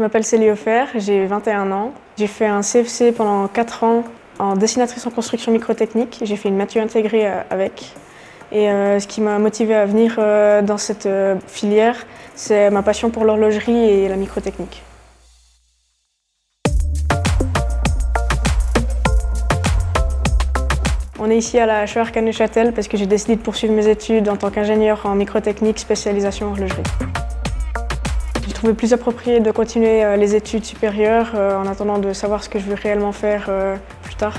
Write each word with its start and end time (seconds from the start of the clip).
Je 0.00 0.02
m'appelle 0.02 0.24
Célie 0.24 0.48
Offer, 0.48 0.86
j'ai 0.94 1.26
21 1.26 1.72
ans. 1.72 1.92
J'ai 2.16 2.26
fait 2.26 2.46
un 2.46 2.62
CFC 2.62 3.12
pendant 3.12 3.46
4 3.48 3.84
ans 3.84 4.04
en 4.38 4.56
dessinatrice 4.56 5.06
en 5.06 5.10
construction 5.10 5.52
microtechnique. 5.52 6.20
J'ai 6.22 6.36
fait 6.36 6.48
une 6.48 6.56
maths 6.56 6.78
intégrée 6.78 7.26
euh, 7.26 7.42
avec. 7.50 7.92
Et 8.50 8.70
euh, 8.70 8.98
ce 8.98 9.06
qui 9.06 9.20
m'a 9.20 9.38
motivé 9.38 9.74
à 9.74 9.84
venir 9.84 10.14
euh, 10.16 10.62
dans 10.62 10.78
cette 10.78 11.06
filière, 11.46 12.06
c'est 12.34 12.70
ma 12.70 12.80
passion 12.82 13.10
pour 13.10 13.26
l'horlogerie 13.26 13.76
et 13.76 14.08
la 14.08 14.16
microtechnique. 14.16 14.82
On 21.18 21.28
est 21.28 21.36
ici 21.36 21.58
à 21.58 21.66
la 21.66 21.84
HER 21.84 22.22
Neuchâtel 22.22 22.72
parce 22.72 22.88
que 22.88 22.96
j'ai 22.96 23.04
décidé 23.04 23.36
de 23.36 23.42
poursuivre 23.42 23.74
mes 23.74 23.86
études 23.86 24.30
en 24.30 24.36
tant 24.36 24.48
qu'ingénieur 24.48 25.02
en 25.04 25.14
microtechnique 25.14 25.78
spécialisation 25.78 26.52
horlogerie. 26.52 26.84
Trouvé 28.60 28.74
plus 28.74 28.92
approprié 28.92 29.40
de 29.40 29.50
continuer 29.52 30.04
euh, 30.04 30.16
les 30.16 30.36
études 30.36 30.66
supérieures 30.66 31.32
euh, 31.34 31.56
en 31.56 31.66
attendant 31.66 31.96
de 31.96 32.12
savoir 32.12 32.44
ce 32.44 32.50
que 32.50 32.58
je 32.58 32.66
veux 32.66 32.74
réellement 32.74 33.10
faire 33.10 33.46
euh, 33.48 33.76
plus 34.02 34.16
tard. 34.16 34.34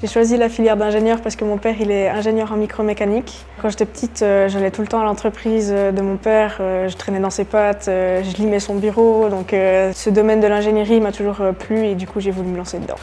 J'ai 0.00 0.08
choisi 0.08 0.38
la 0.38 0.48
filière 0.48 0.78
d'ingénieur 0.78 1.20
parce 1.20 1.36
que 1.36 1.44
mon 1.44 1.58
père 1.58 1.74
il 1.78 1.90
est 1.90 2.08
ingénieur 2.08 2.50
en 2.50 2.56
micromécanique. 2.56 3.44
Quand 3.60 3.68
j'étais 3.68 3.84
petite, 3.84 4.20
j'allais 4.20 4.70
tout 4.70 4.80
le 4.80 4.88
temps 4.88 5.02
à 5.02 5.04
l'entreprise 5.04 5.68
de 5.68 6.00
mon 6.00 6.16
père, 6.16 6.56
je 6.58 6.96
traînais 6.96 7.20
dans 7.20 7.30
ses 7.30 7.44
pattes, 7.44 7.84
je 7.88 8.36
limais 8.38 8.58
son 8.58 8.74
bureau, 8.74 9.28
donc 9.28 9.50
ce 9.50 10.10
domaine 10.10 10.40
de 10.40 10.48
l'ingénierie 10.48 10.98
m'a 10.98 11.12
toujours 11.12 11.40
plu 11.56 11.84
et 11.84 11.94
du 11.94 12.08
coup 12.08 12.18
j'ai 12.18 12.32
voulu 12.32 12.48
me 12.48 12.56
lancer 12.56 12.80
dedans. 12.80 12.96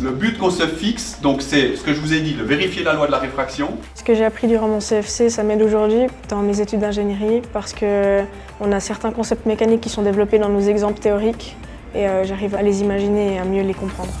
Le 0.00 0.10
but 0.10 0.38
qu'on 0.38 0.50
se 0.50 0.64
fixe, 0.64 1.18
donc 1.22 1.42
c'est 1.42 1.74
ce 1.74 1.82
que 1.82 1.92
je 1.92 1.98
vous 1.98 2.12
ai 2.12 2.20
dit, 2.20 2.34
de 2.34 2.44
vérifier 2.44 2.84
la 2.84 2.92
loi 2.92 3.08
de 3.08 3.10
la 3.10 3.18
réfraction. 3.18 3.70
Ce 3.96 4.04
que 4.04 4.14
j'ai 4.14 4.24
appris 4.24 4.46
durant 4.46 4.68
mon 4.68 4.78
CFC, 4.78 5.28
ça 5.28 5.42
m'aide 5.42 5.60
aujourd'hui 5.60 6.06
dans 6.28 6.40
mes 6.40 6.60
études 6.60 6.78
d'ingénierie 6.78 7.42
parce 7.52 7.72
qu'on 7.72 8.72
a 8.72 8.78
certains 8.78 9.10
concepts 9.10 9.44
mécaniques 9.44 9.80
qui 9.80 9.88
sont 9.88 10.02
développés 10.02 10.38
dans 10.38 10.50
nos 10.50 10.60
exemples 10.60 11.00
théoriques 11.00 11.56
et 11.96 12.06
euh, 12.06 12.24
j'arrive 12.24 12.54
à 12.54 12.62
les 12.62 12.80
imaginer 12.80 13.34
et 13.34 13.38
à 13.40 13.44
mieux 13.44 13.64
les 13.64 13.74
comprendre. 13.74 14.12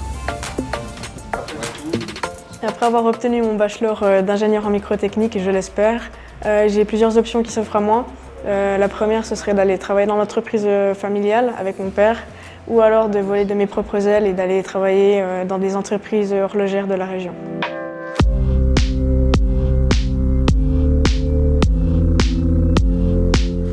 Après 2.66 2.86
avoir 2.86 3.04
obtenu 3.04 3.42
mon 3.42 3.54
bachelor 3.54 4.02
euh, 4.02 4.20
d'ingénieur 4.20 4.66
en 4.66 4.70
microtechnique, 4.70 5.38
je 5.38 5.50
l'espère, 5.50 6.10
euh, 6.44 6.66
j'ai 6.68 6.84
plusieurs 6.84 7.16
options 7.18 7.44
qui 7.44 7.52
s'offrent 7.52 7.76
à 7.76 7.80
moi. 7.80 8.04
la 8.44 8.88
première, 8.88 9.24
ce 9.24 9.36
serait 9.36 9.54
d'aller 9.54 9.78
travailler 9.78 10.08
dans 10.08 10.16
l'entreprise 10.16 10.66
familiale 10.94 11.52
avec 11.56 11.78
mon 11.78 11.90
père 11.90 12.24
ou 12.68 12.80
alors 12.80 13.08
de 13.08 13.18
voler 13.18 13.44
de 13.44 13.54
mes 13.54 13.66
propres 13.66 14.06
ailes 14.06 14.26
et 14.26 14.32
d'aller 14.32 14.62
travailler 14.62 15.20
euh, 15.22 15.44
dans 15.44 15.58
des 15.58 15.74
entreprises 15.74 16.32
horlogères 16.32 16.86
de 16.86 16.94
la 16.94 17.06
région. 17.06 17.32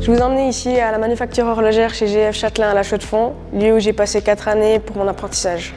Je 0.01 0.11
vous 0.11 0.21
emmène 0.21 0.47
ici 0.47 0.79
à 0.79 0.91
la 0.91 0.99
manufacture 0.99 1.45
horlogère 1.47 1.93
chez 1.93 2.07
GF 2.07 2.35
Châtelain 2.35 2.69
à 2.69 2.73
La 2.75 2.83
Chaux-de-Fonds, 2.83 3.33
lieu 3.53 3.73
où 3.73 3.79
j'ai 3.79 3.93
passé 3.93 4.21
4 4.21 4.47
années 4.47 4.79
pour 4.79 4.97
mon 4.97 5.07
apprentissage. 5.07 5.73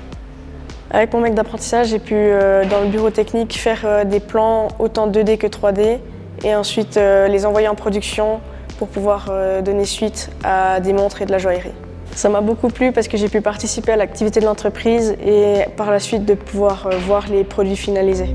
Avec 0.90 1.12
mon 1.12 1.20
mec 1.20 1.34
d'apprentissage, 1.34 1.88
j'ai 1.88 1.98
pu, 1.98 2.14
euh, 2.14 2.64
dans 2.66 2.80
le 2.80 2.88
bureau 2.88 3.10
technique, 3.10 3.58
faire 3.58 3.82
euh, 3.84 4.04
des 4.04 4.20
plans 4.20 4.68
autant 4.78 5.08
2D 5.08 5.38
que 5.38 5.46
3D 5.46 5.98
et 6.44 6.54
ensuite 6.54 6.96
les 6.96 7.46
envoyer 7.46 7.66
en 7.66 7.74
production 7.74 8.38
pour 8.78 8.86
pouvoir 8.86 9.28
donner 9.64 9.84
suite 9.84 10.30
à 10.44 10.78
des 10.78 10.92
montres 10.92 11.20
et 11.20 11.26
de 11.26 11.32
la 11.32 11.38
joaillerie. 11.38 11.74
Ça 12.14 12.28
m'a 12.28 12.40
beaucoup 12.40 12.68
plu 12.68 12.92
parce 12.92 13.08
que 13.08 13.16
j'ai 13.16 13.28
pu 13.28 13.40
participer 13.40 13.92
à 13.92 13.96
l'activité 13.96 14.40
de 14.40 14.44
l'entreprise 14.44 15.14
et 15.24 15.64
par 15.76 15.90
la 15.90 16.00
suite 16.00 16.24
de 16.24 16.34
pouvoir 16.34 16.86
euh, 16.86 16.96
voir 16.98 17.28
les 17.28 17.44
produits 17.44 17.76
finalisés. 17.76 18.34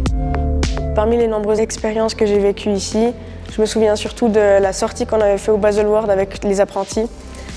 Parmi 0.95 1.17
les 1.17 1.27
nombreuses 1.27 1.59
expériences 1.59 2.16
que 2.16 2.25
j'ai 2.25 2.39
vécues 2.39 2.71
ici, 2.71 3.13
je 3.51 3.61
me 3.61 3.66
souviens 3.66 3.95
surtout 3.95 4.29
de 4.29 4.39
la 4.39 4.73
sortie 4.73 5.06
qu'on 5.06 5.19
avait 5.19 5.38
fait 5.38 5.51
au 5.51 5.57
Baselworld 5.57 6.09
avec 6.09 6.44
les 6.44 6.62
apprentis. 6.62 7.07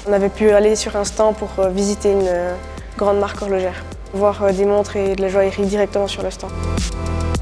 On 0.09 0.13
avait 0.13 0.29
pu 0.29 0.51
aller 0.51 0.75
sur 0.75 0.97
un 0.97 1.05
stand 1.05 1.37
pour 1.37 1.51
euh, 1.59 1.69
visiter 1.69 2.13
une 2.13 2.27
euh, 2.27 2.55
grande 2.99 3.19
marque 3.19 3.41
horlogère, 3.43 3.85
voir 4.13 4.53
des 4.53 4.65
montres 4.65 4.97
et 4.97 5.15
de 5.15 5.23
la 5.23 5.29
joaillerie 5.29 5.67
directement 5.67 6.07
sur 6.07 6.23
le 6.23 6.31
stand. 6.31 6.51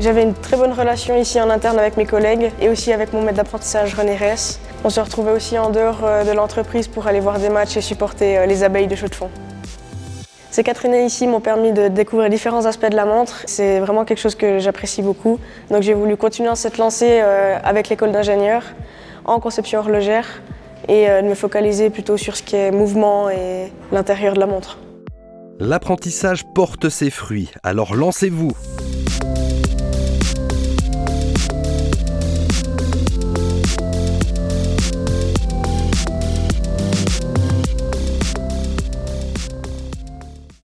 J'avais 0.01 0.23
une 0.23 0.35
très 0.35 0.57
bonne 0.57 0.73
relation 0.73 1.17
ici 1.17 1.41
en 1.41 1.49
interne 1.49 1.79
avec 1.79 1.97
mes 1.97 2.05
collègues 2.05 2.51
et 2.61 2.69
aussi 2.69 2.93
avec 2.93 3.13
mon 3.13 3.23
maître 3.23 3.37
d'apprentissage 3.37 3.95
René 3.95 4.17
Ress. 4.17 4.61
On 4.87 4.91
se 4.91 5.01
retrouvait 5.01 5.33
aussi 5.33 5.59
en 5.59 5.71
dehors 5.71 6.05
euh, 6.05 6.25
de 6.25 6.33
l'entreprise 6.33 6.89
pour 6.89 7.07
aller 7.07 7.19
voir 7.19 7.39
des 7.39 7.49
matchs 7.49 7.79
et 7.79 7.81
supporter 7.81 8.37
euh, 8.37 8.45
les 8.45 8.65
abeilles 8.65 8.87
de 8.87 8.95
Chaux 8.95 9.09
de 9.09 9.15
Fonds. 9.15 9.31
Ces 10.51 10.63
quatre 10.63 10.85
années 10.85 11.07
ici 11.07 11.27
m'ont 11.27 11.41
permis 11.41 11.73
de 11.73 11.89
découvrir 11.89 12.29
différents 12.29 12.67
aspects 12.67 12.91
de 12.91 12.95
la 12.95 13.07
montre. 13.07 13.45
C'est 13.47 13.81
vraiment 13.81 14.05
quelque 14.05 14.19
chose 14.19 14.35
que 14.35 14.59
j'apprécie 14.59 15.01
beaucoup. 15.01 15.41
Donc 15.71 15.83
j'ai 15.83 15.95
voulu 15.95 16.19
continuer 16.19 16.55
cette 16.55 16.77
lancée 16.77 17.21
euh, 17.23 17.57
avec 17.65 17.89
l'école 17.89 18.13
d'ingénieur 18.13 18.63
en 19.25 19.41
conception 19.41 19.81
horlogère 19.81 20.43
et 20.87 21.07
de 21.07 21.27
me 21.27 21.35
focaliser 21.35 21.89
plutôt 21.89 22.19
sur 22.19 22.37
ce 22.37 22.43
qui 22.43 22.57
est 22.57 22.71
mouvement 22.71 23.31
et 23.31 23.73
l'intérieur 23.91 24.35
de 24.35 24.41
la 24.41 24.45
montre. 24.45 24.77
L'apprentissage 25.59 26.45
porte 26.55 26.91
ses 26.91 27.09
fruits, 27.09 27.51
alors 27.63 27.95
lancez-vous 27.95 28.53